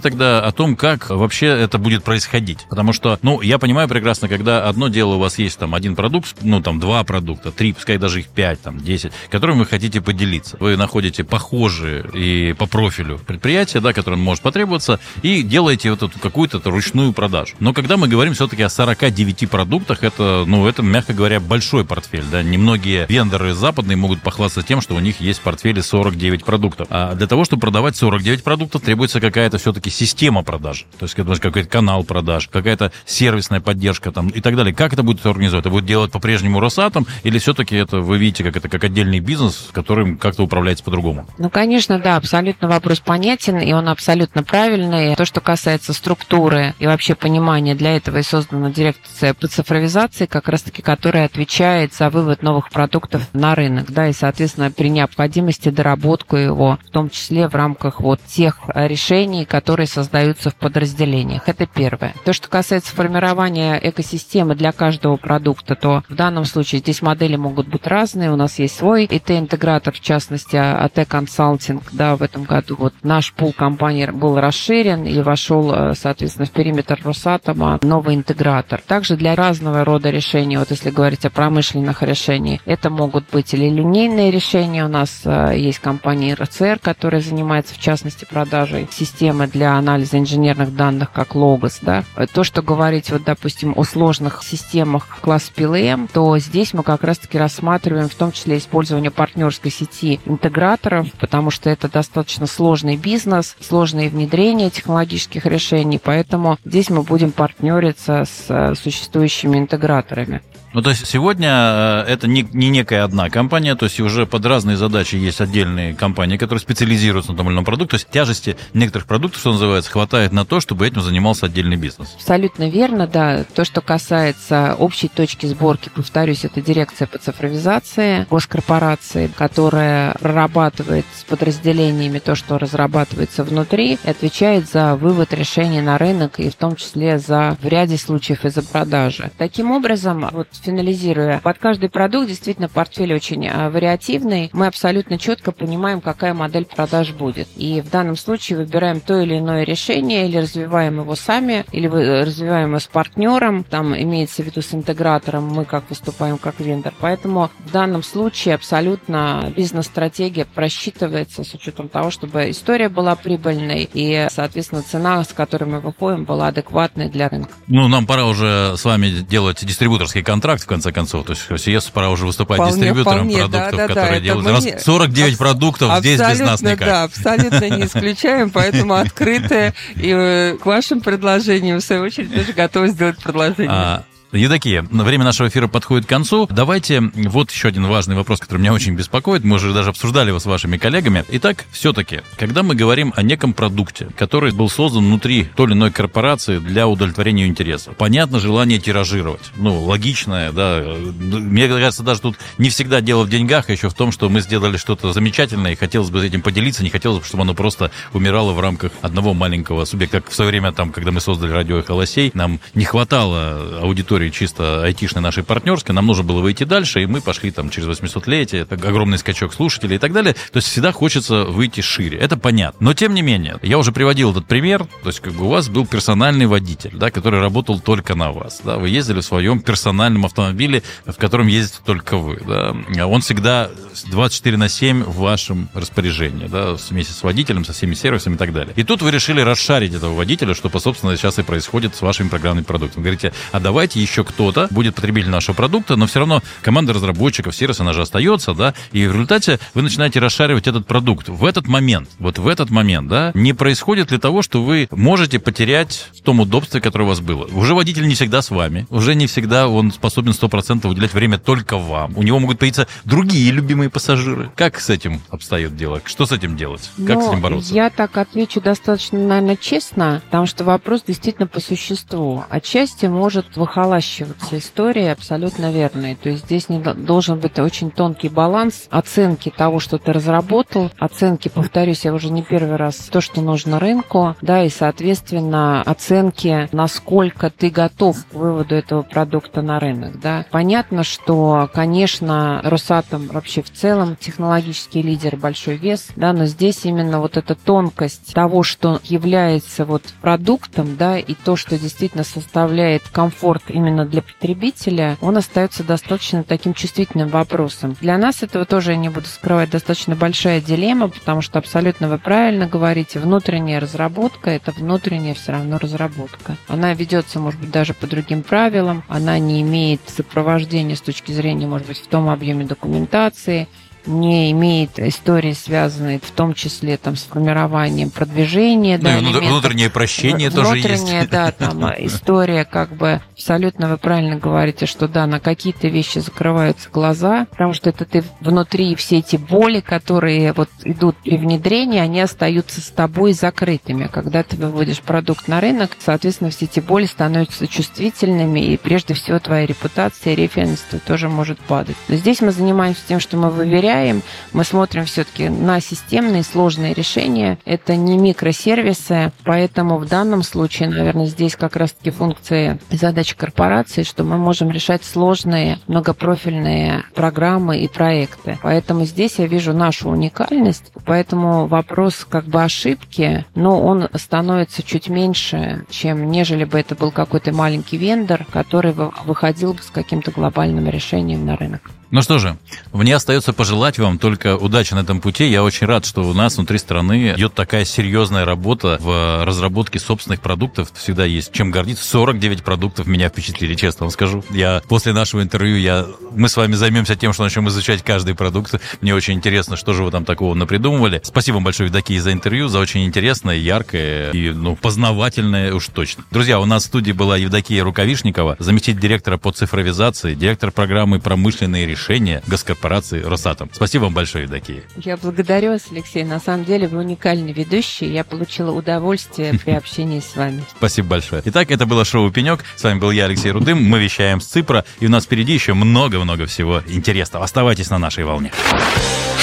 тогда 0.00 0.44
о 0.44 0.50
том, 0.50 0.74
как 0.74 1.10
вообще 1.10 1.46
это 1.46 1.78
будет 1.78 2.02
происходить. 2.02 2.66
Потому 2.68 2.92
что, 2.92 3.18
ну, 3.22 3.40
я 3.40 3.58
понимаю 3.58 3.88
прекрасно, 3.88 4.28
когда 4.28 4.68
одно 4.68 4.88
дело 4.88 5.14
у 5.14 5.18
вас 5.20 5.38
есть 5.38 5.58
там 5.58 5.74
один 5.74 5.94
продукт, 5.94 6.34
ну, 6.42 6.60
там 6.60 6.80
два 6.80 7.04
продукта, 7.04 7.52
три, 7.52 7.72
пускай 7.72 7.98
даже 7.98 8.20
их 8.20 8.26
пять, 8.26 8.60
там, 8.60 8.78
десять, 8.78 9.12
которыми 9.30 9.60
вы 9.60 9.66
хотите 9.66 10.00
поделиться. 10.00 10.56
Вы 10.58 10.76
находите 10.76 11.22
похожие 11.22 12.04
и 12.14 12.52
по 12.54 12.66
профилю 12.66 13.18
предприятия, 13.18 13.80
да, 13.80 13.92
которое 13.92 14.16
может 14.16 14.42
потребоваться, 14.42 14.98
и 15.22 15.42
делаете 15.42 15.90
вот 15.90 16.02
эту 16.02 16.18
какую-то 16.18 16.60
ручную 16.64 17.12
продажу. 17.12 17.54
Но 17.60 17.72
когда 17.72 17.96
мы 17.96 18.08
говорим 18.08 18.34
все-таки 18.34 18.62
о 18.62 18.68
49 18.68 19.48
продуктах, 19.48 20.02
это, 20.02 20.44
ну, 20.46 20.66
это, 20.66 20.82
мягко 20.82 21.12
говоря, 21.12 21.38
большой 21.38 21.84
портфель, 21.84 22.23
да. 22.30 22.42
Немногие 22.42 23.06
вендоры 23.08 23.54
западные 23.54 23.96
могут 23.96 24.22
похвастаться 24.22 24.66
тем, 24.66 24.80
что 24.80 24.94
у 24.94 25.00
них 25.00 25.20
есть 25.20 25.40
в 25.40 25.42
портфеле 25.42 25.82
49 25.82 26.44
продуктов. 26.44 26.86
А 26.90 27.14
для 27.14 27.26
того, 27.26 27.44
чтобы 27.44 27.60
продавать 27.60 27.96
49 27.96 28.42
продуктов, 28.42 28.82
требуется 28.82 29.20
какая-то 29.20 29.58
все-таки 29.58 29.90
система 29.90 30.42
продаж. 30.42 30.86
То 30.98 31.04
есть 31.04 31.14
какой-то 31.14 31.68
канал 31.68 32.04
продаж, 32.04 32.48
какая-то 32.48 32.92
сервисная 33.06 33.60
поддержка 33.60 34.12
там 34.12 34.28
и 34.28 34.40
так 34.40 34.56
далее. 34.56 34.74
Как 34.74 34.92
это 34.92 35.02
будет 35.02 35.24
организовать? 35.26 35.64
Это 35.64 35.70
будет 35.70 35.86
делать 35.86 36.12
по-прежнему 36.12 36.60
Росатом 36.60 37.06
или 37.22 37.38
все-таки 37.38 37.76
это 37.76 37.98
вы 37.98 38.18
видите 38.18 38.44
как 38.44 38.56
это 38.56 38.68
как 38.68 38.84
отдельный 38.84 39.20
бизнес, 39.20 39.68
которым 39.72 40.18
как-то 40.18 40.42
управляется 40.42 40.84
по-другому? 40.84 41.26
Ну, 41.38 41.50
конечно, 41.50 41.98
да, 41.98 42.16
абсолютно 42.16 42.68
вопрос 42.68 43.00
понятен, 43.00 43.58
и 43.58 43.72
он 43.72 43.88
абсолютно 43.88 44.42
правильный. 44.42 45.16
То, 45.16 45.24
что 45.24 45.40
касается 45.40 45.92
структуры 45.92 46.74
и 46.78 46.86
вообще 46.86 47.14
понимания, 47.14 47.74
для 47.74 47.96
этого 47.96 48.18
и 48.18 48.22
создана 48.22 48.70
дирекция 48.70 49.34
по 49.34 49.46
цифровизации, 49.46 50.26
как 50.26 50.48
раз-таки, 50.48 50.82
которая 50.82 51.26
отвечает 51.26 51.94
за 51.94 52.10
вывод 52.14 52.42
новых 52.42 52.70
продуктов 52.70 53.28
на 53.34 53.54
рынок, 53.54 53.90
да, 53.90 54.08
и, 54.08 54.12
соответственно, 54.12 54.70
при 54.70 54.88
необходимости 54.88 55.68
доработку 55.68 56.36
его, 56.36 56.78
в 56.86 56.90
том 56.90 57.10
числе 57.10 57.48
в 57.48 57.54
рамках 57.54 58.00
вот 58.00 58.20
тех 58.26 58.58
решений, 58.74 59.44
которые 59.44 59.86
создаются 59.86 60.50
в 60.50 60.54
подразделениях. 60.54 61.48
Это 61.48 61.66
первое. 61.66 62.14
То, 62.24 62.32
что 62.32 62.48
касается 62.48 62.94
формирования 62.94 63.78
экосистемы 63.82 64.54
для 64.54 64.72
каждого 64.72 65.16
продукта, 65.16 65.74
то 65.74 66.02
в 66.08 66.14
данном 66.14 66.44
случае 66.44 66.80
здесь 66.80 67.02
модели 67.02 67.36
могут 67.36 67.68
быть 67.68 67.86
разные. 67.86 68.30
У 68.30 68.36
нас 68.36 68.58
есть 68.58 68.76
свой 68.76 69.06
IT-интегратор, 69.06 69.92
в 69.92 70.00
частности, 70.00 70.56
AT 70.56 71.06
Consulting. 71.06 71.82
Да, 71.92 72.16
в 72.16 72.22
этом 72.22 72.44
году 72.44 72.76
вот 72.78 72.94
наш 73.02 73.32
пул 73.32 73.52
компаний 73.52 74.06
был 74.06 74.38
расширен 74.38 75.04
и 75.04 75.20
вошел, 75.20 75.72
э, 75.72 75.94
соответственно, 75.94 76.46
в 76.46 76.50
периметр 76.50 77.00
Росатома 77.02 77.78
новый 77.82 78.14
интегратор. 78.14 78.80
Также 78.86 79.16
для 79.16 79.34
разного 79.34 79.84
рода 79.84 80.10
решений, 80.10 80.56
вот 80.56 80.70
если 80.70 80.90
говорить 80.90 81.24
о 81.24 81.30
промышленных 81.30 82.02
решениях, 82.04 82.60
это 82.64 82.90
могут 82.90 83.24
быть 83.30 83.54
или 83.54 83.68
линейные 83.68 84.30
решения. 84.30 84.84
У 84.84 84.88
нас 84.88 85.22
э, 85.24 85.54
есть 85.56 85.78
компания 85.78 86.34
РЦР, 86.34 86.78
которая 86.82 87.20
занимается, 87.20 87.74
в 87.74 87.78
частности, 87.78 88.24
продажей 88.24 88.88
системы 88.90 89.46
для 89.46 89.74
анализа 89.74 90.18
инженерных 90.18 90.74
данных, 90.74 91.12
как 91.12 91.34
Logos. 91.34 91.78
Да. 91.82 92.04
То, 92.32 92.44
что 92.44 92.62
говорить, 92.62 93.10
вот, 93.10 93.24
допустим, 93.24 93.74
о 93.76 93.84
сложных 93.84 94.42
системах 94.42 95.20
класса 95.20 95.52
PLM, 95.56 96.08
то 96.12 96.36
здесь 96.38 96.74
мы 96.74 96.82
как 96.82 97.04
раз-таки 97.04 97.38
рассматриваем 97.38 98.08
в 98.08 98.14
том 98.14 98.32
числе 98.32 98.58
использование 98.58 99.10
партнерской 99.10 99.70
сети 99.70 100.20
интеграторов, 100.26 101.08
потому 101.18 101.50
что 101.50 101.70
это 101.70 101.88
достаточно 101.88 102.46
сложный 102.46 102.96
бизнес, 102.96 103.56
сложные 103.60 104.08
внедрения 104.08 104.70
технологических 104.70 105.46
решений, 105.46 106.00
поэтому 106.02 106.58
здесь 106.64 106.90
мы 106.90 107.02
будем 107.02 107.32
партнериться 107.32 108.24
с 108.24 108.46
э, 108.48 108.74
существующими 108.74 109.58
интеграторами. 109.58 110.42
Ну, 110.74 110.82
то 110.82 110.90
есть 110.90 111.06
сегодня 111.06 111.50
э, 111.50 112.04
это 112.08 112.26
не, 112.26 112.46
не 112.52 112.68
некая 112.68 113.04
одна 113.04 113.30
компания, 113.30 113.76
то 113.76 113.84
есть 113.84 114.00
уже 114.00 114.26
под 114.26 114.44
разные 114.44 114.76
задачи 114.76 115.14
есть 115.14 115.40
отдельные 115.40 115.94
компании, 115.94 116.36
которые 116.36 116.60
специализируются 116.60 117.30
на 117.30 117.38
том 117.38 117.46
или 117.46 117.54
ином 117.54 117.64
продукте. 117.64 117.90
То 117.90 117.94
есть 117.94 118.10
тяжести 118.10 118.56
некоторых 118.72 119.06
продуктов, 119.06 119.38
что 119.38 119.52
называется, 119.52 119.92
хватает 119.92 120.32
на 120.32 120.44
то, 120.44 120.58
чтобы 120.58 120.84
этим 120.84 121.00
занимался 121.00 121.46
отдельный 121.46 121.76
бизнес. 121.76 122.14
Абсолютно 122.16 122.68
верно, 122.68 123.06
да. 123.06 123.44
То, 123.54 123.64
что 123.64 123.82
касается 123.82 124.74
общей 124.76 125.06
точки 125.06 125.46
сборки, 125.46 125.90
повторюсь, 125.94 126.44
это 126.44 126.60
дирекция 126.60 127.06
по 127.06 127.18
цифровизации 127.18 128.26
госкорпорации, 128.28 129.30
которая 129.36 130.14
прорабатывает 130.14 131.06
с 131.16 131.22
подразделениями 131.22 132.18
то, 132.18 132.34
что 132.34 132.58
разрабатывается 132.58 133.44
внутри, 133.44 133.96
и 134.02 134.10
отвечает 134.10 134.68
за 134.68 134.96
вывод 134.96 135.32
решений 135.32 135.80
на 135.80 135.98
рынок 135.98 136.40
и 136.40 136.50
в 136.50 136.56
том 136.56 136.74
числе 136.74 137.20
за 137.20 137.56
в 137.62 137.68
ряде 137.68 137.96
случаев 137.96 138.44
и 138.44 138.48
за 138.48 138.62
продажи. 138.62 139.30
Таким 139.38 139.70
образом, 139.70 140.28
вот 140.32 140.48
финализируя, 140.64 141.40
под 141.40 141.58
каждый 141.58 141.88
продукт 141.88 142.28
действительно 142.28 142.68
портфель 142.68 143.14
очень 143.14 143.46
а, 143.46 143.70
вариативный. 143.70 144.50
Мы 144.52 144.66
абсолютно 144.66 145.18
четко 145.18 145.52
понимаем, 145.52 146.00
какая 146.00 146.34
модель 146.34 146.64
продаж 146.64 147.12
будет. 147.12 147.48
И 147.56 147.80
в 147.80 147.90
данном 147.90 148.16
случае 148.16 148.58
выбираем 148.58 149.00
то 149.00 149.20
или 149.20 149.38
иное 149.38 149.64
решение, 149.64 150.26
или 150.26 150.38
развиваем 150.38 151.00
его 151.00 151.14
сами, 151.14 151.64
или 151.72 151.86
развиваем 151.86 152.68
его 152.68 152.78
с 152.78 152.86
партнером. 152.86 153.64
Там 153.64 153.96
имеется 153.96 154.42
в 154.42 154.46
виду 154.46 154.62
с 154.62 154.74
интегратором, 154.74 155.48
мы 155.48 155.64
как 155.64 155.88
выступаем 155.90 156.38
как 156.38 156.60
вендор. 156.60 156.94
Поэтому 157.00 157.50
в 157.66 157.72
данном 157.72 158.02
случае 158.02 158.54
абсолютно 158.54 159.52
бизнес-стратегия 159.56 160.46
просчитывается 160.46 161.44
с 161.44 161.54
учетом 161.54 161.88
того, 161.88 162.10
чтобы 162.10 162.50
история 162.50 162.88
была 162.88 163.14
прибыльной 163.14 163.88
и, 163.92 164.26
соответственно, 164.30 164.82
цена, 164.82 165.22
с 165.22 165.32
которой 165.32 165.64
мы 165.64 165.80
выходим, 165.80 166.24
была 166.24 166.48
адекватной 166.48 167.08
для 167.08 167.28
рынка. 167.28 167.50
Ну, 167.66 167.88
нам 167.88 168.06
пора 168.06 168.26
уже 168.26 168.76
с 168.76 168.84
вами 168.84 169.08
делать 169.08 169.64
дистрибуторский 169.64 170.22
контракт 170.22 170.53
контракт, 170.54 170.62
в 170.62 170.66
конце 170.66 170.92
концов. 170.92 171.26
То 171.26 171.52
есть 171.52 171.66
ЕС 171.66 171.84
пора 171.90 172.10
уже 172.10 172.26
выступать 172.26 172.58
вполне, 172.58 172.74
дистрибьютором 172.74 173.28
вполне, 173.28 173.38
продуктов, 173.38 173.70
да, 173.70 173.76
да, 173.76 173.88
которые 173.88 174.20
да, 174.20 174.24
делают. 174.24 174.46
Раз 174.48 174.84
49 174.84 175.32
аб- 175.32 175.38
продуктов 175.38 175.98
здесь 175.98 176.20
без 176.20 176.40
нас 176.40 176.62
никак. 176.62 176.78
Да, 176.78 177.02
абсолютно 177.04 177.68
не 177.70 177.86
исключаем, 177.86 178.50
поэтому 178.50 178.94
открыты 178.94 179.74
и 179.96 180.12
э, 180.14 180.56
к 180.60 180.66
вашим 180.66 181.00
предложениям, 181.00 181.78
в 181.78 181.82
свою 181.82 182.02
очередь, 182.02 182.34
тоже 182.34 182.52
готовы 182.52 182.88
сделать 182.88 183.18
предложение. 183.18 184.04
Едокия, 184.34 184.82
время 184.90 185.24
нашего 185.24 185.46
эфира 185.46 185.68
подходит 185.68 186.06
к 186.06 186.08
концу. 186.08 186.48
Давайте 186.50 187.00
вот 187.14 187.52
еще 187.52 187.68
один 187.68 187.86
важный 187.86 188.16
вопрос, 188.16 188.40
который 188.40 188.58
меня 188.58 188.72
очень 188.72 188.96
беспокоит. 188.96 189.44
Мы 189.44 189.56
уже 189.56 189.72
даже 189.72 189.90
обсуждали 189.90 190.30
его 190.30 190.40
с 190.40 190.46
вашими 190.46 190.76
коллегами. 190.76 191.24
Итак, 191.28 191.66
все-таки, 191.70 192.22
когда 192.36 192.64
мы 192.64 192.74
говорим 192.74 193.12
о 193.14 193.22
неком 193.22 193.52
продукте, 193.52 194.08
который 194.16 194.50
был 194.50 194.68
создан 194.68 195.04
внутри 195.04 195.44
той 195.54 195.66
или 195.66 195.74
иной 195.74 195.92
корпорации 195.92 196.58
для 196.58 196.88
удовлетворения 196.88 197.46
интересов, 197.46 197.96
понятно 197.96 198.40
желание 198.40 198.80
тиражировать. 198.80 199.52
Ну, 199.54 199.80
логичное, 199.84 200.50
да. 200.50 200.82
Мне 200.82 201.68
кажется, 201.68 202.02
даже 202.02 202.20
тут 202.20 202.36
не 202.58 202.70
всегда 202.70 203.00
дело 203.00 203.22
в 203.22 203.30
деньгах, 203.30 203.68
а 203.68 203.72
еще 203.72 203.88
в 203.88 203.94
том, 203.94 204.10
что 204.10 204.28
мы 204.28 204.40
сделали 204.40 204.76
что-то 204.78 205.12
замечательное, 205.12 205.72
и 205.72 205.76
хотелось 205.76 206.10
бы 206.10 206.26
этим 206.26 206.42
поделиться, 206.42 206.82
не 206.82 206.90
хотелось 206.90 207.20
бы, 207.20 207.24
чтобы 207.24 207.42
оно 207.42 207.54
просто 207.54 207.92
умирало 208.12 208.52
в 208.52 208.58
рамках 208.58 208.90
одного 209.00 209.32
маленького 209.32 209.84
субъекта. 209.84 210.20
Как 210.20 210.30
в 210.30 210.34
свое 210.34 210.50
время, 210.50 210.72
там, 210.72 210.90
когда 210.90 211.12
мы 211.12 211.20
создали 211.20 211.52
радио 211.52 211.78
«Эхолосей», 211.78 212.32
нам 212.34 212.58
не 212.74 212.84
хватало 212.84 213.78
аудитории 213.80 214.23
истории 214.24 214.30
чисто 214.30 214.84
айтишной 214.84 215.22
нашей 215.22 215.42
партнерской, 215.42 215.94
нам 215.94 216.06
нужно 216.06 216.24
было 216.24 216.40
выйти 216.40 216.64
дальше, 216.64 217.02
и 217.02 217.06
мы 217.06 217.20
пошли 217.20 217.50
там 217.50 217.70
через 217.70 217.88
800-летие, 217.88 218.62
это 218.62 218.74
огромный 218.74 219.18
скачок 219.18 219.54
слушателей 219.54 219.96
и 219.96 219.98
так 219.98 220.12
далее. 220.12 220.34
То 220.34 220.56
есть 220.56 220.68
всегда 220.68 220.92
хочется 220.92 221.44
выйти 221.44 221.80
шире. 221.80 222.18
Это 222.18 222.36
понятно. 222.36 222.78
Но 222.84 222.94
тем 222.94 223.14
не 223.14 223.22
менее, 223.22 223.58
я 223.62 223.78
уже 223.78 223.92
приводил 223.92 224.30
этот 224.30 224.46
пример, 224.46 224.86
то 225.02 225.08
есть 225.08 225.20
как 225.20 225.40
у 225.40 225.48
вас 225.48 225.68
был 225.68 225.86
персональный 225.86 226.46
водитель, 226.46 226.92
да, 226.94 227.10
который 227.10 227.40
работал 227.40 227.80
только 227.80 228.14
на 228.14 228.32
вас. 228.32 228.60
Да, 228.64 228.78
вы 228.78 228.88
ездили 228.88 229.20
в 229.20 229.24
своем 229.24 229.60
персональном 229.60 230.24
автомобиле, 230.26 230.82
в 231.06 231.14
котором 231.14 231.46
ездите 231.46 231.78
только 231.84 232.16
вы. 232.16 232.40
Да. 232.46 233.06
Он 233.06 233.20
всегда 233.20 233.70
24 234.06 234.56
на 234.56 234.68
7 234.68 235.02
в 235.02 235.16
вашем 235.18 235.68
распоряжении, 235.74 236.46
да, 236.46 236.74
вместе 236.74 237.12
с 237.12 237.22
водителем, 237.22 237.64
со 237.64 237.72
всеми 237.72 237.94
сервисами 237.94 238.34
и 238.34 238.38
так 238.38 238.52
далее. 238.52 238.72
И 238.76 238.82
тут 238.82 239.02
вы 239.02 239.10
решили 239.10 239.40
расшарить 239.40 239.94
этого 239.94 240.14
водителя, 240.14 240.54
что, 240.54 240.70
собственно, 240.78 241.16
сейчас 241.16 241.38
и 241.38 241.42
происходит 241.42 241.94
с 241.94 242.02
вашими 242.02 242.28
программными 242.28 242.64
продуктами. 242.64 243.02
Говорите, 243.02 243.32
а 243.52 243.60
давайте 243.60 244.00
еще 244.00 244.13
еще 244.14 244.22
кто-то 244.22 244.68
будет 244.70 244.94
потребителем 244.94 245.32
нашего 245.32 245.56
продукта, 245.56 245.96
но 245.96 246.06
все 246.06 246.20
равно 246.20 246.40
команда 246.62 246.92
разработчиков, 246.92 247.54
сервиса, 247.54 247.82
она 247.82 247.92
же 247.92 248.02
остается, 248.02 248.54
да, 248.54 248.72
и 248.92 249.06
в 249.06 249.12
результате 249.12 249.58
вы 249.74 249.82
начинаете 249.82 250.20
расшаривать 250.20 250.68
этот 250.68 250.86
продукт. 250.86 251.28
В 251.28 251.44
этот 251.44 251.66
момент, 251.66 252.08
вот 252.20 252.38
в 252.38 252.46
этот 252.46 252.70
момент, 252.70 253.08
да, 253.08 253.32
не 253.34 253.52
происходит 253.52 254.12
ли 254.12 254.18
того, 254.18 254.42
что 254.42 254.62
вы 254.62 254.86
можете 254.92 255.40
потерять 255.40 256.10
в 256.16 256.22
том 256.22 256.38
удобстве, 256.38 256.80
которое 256.80 257.04
у 257.04 257.08
вас 257.08 257.20
было? 257.20 257.46
Уже 257.46 257.74
водитель 257.74 258.06
не 258.06 258.14
всегда 258.14 258.40
с 258.40 258.50
вами, 258.50 258.86
уже 258.88 259.16
не 259.16 259.26
всегда 259.26 259.66
он 259.66 259.90
способен 259.90 260.30
100% 260.30 260.86
уделять 260.86 261.12
время 261.12 261.38
только 261.38 261.76
вам. 261.76 262.16
У 262.16 262.22
него 262.22 262.38
могут 262.38 262.60
появиться 262.60 262.86
другие 263.04 263.50
любимые 263.50 263.90
пассажиры. 263.90 264.52
Как 264.54 264.78
с 264.78 264.90
этим 264.90 265.22
обстоит 265.30 265.76
дело? 265.76 266.00
Что 266.04 266.24
с 266.24 266.30
этим 266.30 266.56
делать? 266.56 266.88
Как 267.04 267.16
но 267.16 267.22
с 267.22 267.28
этим 267.28 267.40
бороться? 267.40 267.74
Я 267.74 267.90
так 267.90 268.16
отвечу 268.16 268.60
достаточно, 268.60 269.18
наверное, 269.18 269.56
честно, 269.56 270.22
потому 270.26 270.46
что 270.46 270.62
вопрос 270.62 271.02
действительно 271.04 271.48
по 271.48 271.58
существу. 271.58 272.44
Отчасти 272.48 273.06
может 273.06 273.56
выхолачивать 273.56 273.93
взлохолащиваться 273.94 274.58
история 274.58 275.12
абсолютно 275.12 275.70
верная. 275.70 276.16
То 276.16 276.28
есть 276.28 276.44
здесь 276.44 276.68
не 276.68 276.78
должен 276.78 277.38
быть 277.38 277.58
очень 277.58 277.90
тонкий 277.90 278.28
баланс 278.28 278.86
оценки 278.90 279.52
того, 279.56 279.80
что 279.80 279.98
ты 279.98 280.12
разработал, 280.12 280.90
оценки, 280.98 281.48
повторюсь, 281.48 282.04
я 282.04 282.12
уже 282.12 282.30
не 282.30 282.42
первый 282.42 282.76
раз, 282.76 282.96
то, 282.96 283.20
что 283.20 283.40
нужно 283.40 283.78
рынку, 283.78 284.36
да, 284.40 284.64
и, 284.64 284.68
соответственно, 284.68 285.82
оценки, 285.82 286.68
насколько 286.72 287.50
ты 287.50 287.70
готов 287.70 288.16
к 288.26 288.34
выводу 288.34 288.74
этого 288.74 289.02
продукта 289.02 289.62
на 289.62 289.78
рынок, 289.78 290.20
да. 290.20 290.46
Понятно, 290.50 291.04
что, 291.04 291.68
конечно, 291.72 292.60
Росатом 292.64 293.28
вообще 293.28 293.62
в 293.62 293.70
целом 293.70 294.16
технологический 294.16 295.02
лидер, 295.02 295.36
большой 295.36 295.76
вес, 295.76 296.08
да, 296.16 296.32
но 296.32 296.46
здесь 296.46 296.84
именно 296.84 297.20
вот 297.20 297.36
эта 297.36 297.54
тонкость 297.54 298.34
того, 298.34 298.62
что 298.62 299.00
является 299.04 299.84
вот 299.84 300.02
продуктом, 300.20 300.96
да, 300.96 301.18
и 301.18 301.34
то, 301.34 301.56
что 301.56 301.78
действительно 301.78 302.24
составляет 302.24 303.02
комфорт 303.08 303.62
именно 303.84 304.06
для 304.06 304.22
потребителя, 304.22 305.16
он 305.20 305.36
остается 305.36 305.84
достаточно 305.84 306.42
таким 306.42 306.74
чувствительным 306.74 307.28
вопросом. 307.28 307.96
Для 308.00 308.16
нас 308.18 308.42
этого 308.42 308.64
тоже, 308.64 308.92
я 308.92 308.96
не 308.96 309.10
буду 309.10 309.26
скрывать, 309.26 309.70
достаточно 309.70 310.16
большая 310.16 310.60
дилемма, 310.60 311.08
потому 311.08 311.42
что 311.42 311.58
абсолютно 311.58 312.08
вы 312.08 312.18
правильно 312.18 312.66
говорите, 312.66 313.20
внутренняя 313.20 313.80
разработка– 313.80 314.50
это 314.50 314.72
внутренняя 314.72 315.34
все 315.34 315.52
равно 315.52 315.78
разработка. 315.78 316.56
Она 316.68 316.94
ведется, 316.94 317.38
может 317.38 317.60
быть, 317.60 317.70
даже 317.70 317.94
по 317.94 318.06
другим 318.06 318.42
правилам, 318.42 319.04
она 319.08 319.38
не 319.38 319.60
имеет 319.62 320.00
сопровождения 320.06 320.96
с 320.96 321.00
точки 321.00 321.32
зрения, 321.32 321.66
может 321.66 321.86
быть, 321.86 321.98
в 321.98 322.06
том 322.06 322.28
объеме 322.28 322.64
документации, 322.64 323.68
не 324.06 324.50
имеет 324.52 324.98
истории, 324.98 325.52
связанные 325.52 326.20
в 326.20 326.30
том 326.30 326.54
числе 326.54 326.96
там, 326.96 327.16
с 327.16 327.22
формированием 327.22 328.10
продвижения. 328.10 328.98
Ну, 328.98 329.04
да, 329.04 329.18
и 329.18 329.46
внутреннее 329.46 329.90
прощение 329.90 330.50
тоже 330.50 330.76
есть. 330.76 330.88
Внутренняя, 330.88 331.26
да, 331.26 331.52
там 331.52 331.84
история, 331.98 332.64
как 332.64 332.94
бы 332.96 333.20
абсолютно 333.32 333.88
вы 333.88 333.96
правильно 333.96 334.36
говорите, 334.36 334.86
что 334.86 335.08
да, 335.08 335.26
на 335.26 335.40
какие-то 335.40 335.88
вещи 335.88 336.18
закрываются 336.18 336.88
глаза, 336.90 337.46
потому 337.50 337.72
что 337.72 337.90
это 337.90 338.04
ты 338.04 338.24
внутри 338.40 338.94
все 338.94 339.18
эти 339.18 339.36
боли, 339.36 339.80
которые 339.80 340.52
вот 340.52 340.68
идут 340.84 341.16
при 341.24 341.36
внедрении, 341.36 341.98
они 341.98 342.20
остаются 342.20 342.80
с 342.80 342.88
тобой 342.90 343.32
закрытыми. 343.32 344.06
Когда 344.06 344.42
ты 344.42 344.56
выводишь 344.56 345.00
продукт 345.00 345.48
на 345.48 345.60
рынок, 345.60 345.90
соответственно, 345.98 346.50
все 346.50 346.66
эти 346.66 346.80
боли 346.80 347.06
становятся 347.06 347.66
чувствительными, 347.66 348.60
и 348.60 348.76
прежде 348.76 349.14
всего 349.14 349.38
твоя 349.38 349.66
репутация, 349.66 350.34
референство 350.34 350.98
тоже 350.98 351.28
может 351.28 351.58
падать. 351.58 351.96
Но 352.08 352.16
здесь 352.16 352.40
мы 352.40 352.52
занимаемся 352.52 353.00
тем, 353.08 353.20
что 353.20 353.36
мы 353.36 353.50
выверяем 353.50 353.93
внедряем, 353.94 354.22
мы 354.52 354.64
смотрим 354.64 355.04
все-таки 355.04 355.48
на 355.48 355.80
системные 355.80 356.42
сложные 356.42 356.94
решения. 356.94 357.58
Это 357.64 357.96
не 357.96 358.16
микросервисы, 358.16 359.32
поэтому 359.44 359.98
в 359.98 360.06
данном 360.06 360.42
случае, 360.42 360.88
наверное, 360.88 361.26
здесь 361.26 361.56
как 361.56 361.76
раз-таки 361.76 362.10
функция 362.10 362.78
и 362.90 362.96
задача 362.96 363.36
корпорации, 363.36 364.02
что 364.02 364.24
мы 364.24 364.36
можем 364.36 364.70
решать 364.70 365.04
сложные 365.04 365.78
многопрофильные 365.86 367.04
программы 367.14 367.78
и 367.78 367.88
проекты. 367.88 368.58
Поэтому 368.62 369.04
здесь 369.04 369.38
я 369.38 369.46
вижу 369.46 369.72
нашу 369.72 370.10
уникальность, 370.10 370.92
поэтому 371.04 371.66
вопрос 371.66 372.26
как 372.28 372.44
бы 372.44 372.62
ошибки, 372.62 373.44
но 373.54 373.80
он 373.80 374.08
становится 374.14 374.82
чуть 374.82 375.08
меньше, 375.08 375.84
чем 375.90 376.30
нежели 376.30 376.64
бы 376.64 376.78
это 376.78 376.94
был 376.94 377.10
какой-то 377.10 377.52
маленький 377.52 377.96
вендор, 377.96 378.46
который 378.52 378.92
выходил 378.92 379.74
бы 379.74 379.82
с 379.82 379.90
каким-то 379.90 380.30
глобальным 380.30 380.88
решением 380.88 381.46
на 381.46 381.56
рынок. 381.56 381.90
Ну 382.14 382.22
что 382.22 382.38
же, 382.38 382.56
мне 382.92 383.16
остается 383.16 383.52
пожелать 383.52 383.98
вам 383.98 384.20
только 384.20 384.56
удачи 384.56 384.94
на 384.94 385.00
этом 385.00 385.20
пути. 385.20 385.46
Я 385.46 385.64
очень 385.64 385.88
рад, 385.88 386.06
что 386.06 386.22
у 386.22 386.32
нас 386.32 386.56
внутри 386.56 386.78
страны 386.78 387.34
идет 387.36 387.54
такая 387.54 387.84
серьезная 387.84 388.44
работа 388.44 388.98
в 389.00 389.44
разработке 389.44 389.98
собственных 389.98 390.40
продуктов. 390.40 390.92
Всегда 390.94 391.24
есть 391.24 391.50
чем 391.50 391.72
гордиться. 391.72 392.04
49 392.04 392.62
продуктов 392.62 393.08
меня 393.08 393.30
впечатлили, 393.30 393.74
честно 393.74 394.04
вам 394.04 394.12
скажу. 394.12 394.44
Я 394.50 394.80
после 394.86 395.12
нашего 395.12 395.42
интервью, 395.42 395.76
я, 395.76 396.06
мы 396.30 396.48
с 396.48 396.56
вами 396.56 396.74
займемся 396.74 397.16
тем, 397.16 397.32
что 397.32 397.42
начнем 397.42 397.66
изучать 397.68 398.04
каждый 398.04 398.36
продукт. 398.36 398.76
Мне 399.00 399.12
очень 399.12 399.34
интересно, 399.34 399.74
что 399.74 399.92
же 399.92 400.04
вы 400.04 400.12
там 400.12 400.24
такого 400.24 400.54
напридумывали. 400.54 401.20
Спасибо 401.24 401.56
вам 401.56 401.64
большое, 401.64 401.88
Евдокия, 401.88 402.20
за 402.20 402.32
интервью, 402.32 402.68
за 402.68 402.78
очень 402.78 403.04
интересное, 403.04 403.56
яркое 403.56 404.30
и 404.30 404.50
ну, 404.50 404.76
познавательное 404.76 405.74
уж 405.74 405.88
точно. 405.88 406.22
Друзья, 406.30 406.60
у 406.60 406.64
нас 406.64 406.84
в 406.84 406.86
студии 406.86 407.10
была 407.10 407.36
Евдокия 407.38 407.82
Рукавишникова, 407.82 408.54
заместитель 408.60 409.00
директора 409.00 409.36
по 409.36 409.50
цифровизации, 409.50 410.34
директор 410.34 410.70
программы 410.70 411.18
«Промышленные 411.18 411.84
решения» 411.84 412.03
решение 412.04 412.42
госкорпорации 412.46 413.22
«Росатом». 413.22 413.70
Спасибо 413.72 414.04
вам 414.04 414.14
большое, 414.14 414.44
Евдокия. 414.44 414.82
Я 414.96 415.16
благодарю 415.16 415.70
вас, 415.70 415.86
Алексей. 415.90 416.24
На 416.24 416.38
самом 416.38 416.64
деле 416.64 416.86
вы 416.86 416.98
уникальный 416.98 417.52
ведущий. 417.52 418.06
Я 418.06 418.24
получила 418.24 418.72
удовольствие 418.72 419.58
при 419.58 419.70
общении 419.76 420.20
с 420.20 420.36
вами. 420.36 420.64
Спасибо 420.76 421.08
большое. 421.08 421.42
Итак, 421.46 421.70
это 421.70 421.86
было 421.86 422.04
шоу 422.04 422.30
«Пенек». 422.30 422.64
С 422.76 422.84
вами 422.84 422.98
был 422.98 423.10
я, 423.10 423.24
Алексей 423.24 423.50
Рудым. 423.50 423.82
Мы 423.82 424.00
вещаем 424.00 424.40
с 424.40 424.46
Ципра. 424.46 424.84
И 425.00 425.06
у 425.06 425.10
нас 425.10 425.24
впереди 425.24 425.54
еще 425.54 425.74
много-много 425.74 426.46
всего 426.46 426.82
интересного. 426.86 427.44
Оставайтесь 427.44 427.90
на 427.90 427.98
нашей 427.98 428.24
волне. 428.24 428.52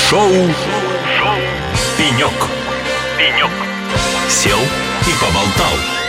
Шоу, 0.09 0.29
шоу 0.29 1.37
«Пенек». 1.97 2.33
«Пенек». 3.17 3.49
Сел 4.29 4.59
и 4.59 5.13
поболтал. 5.19 6.00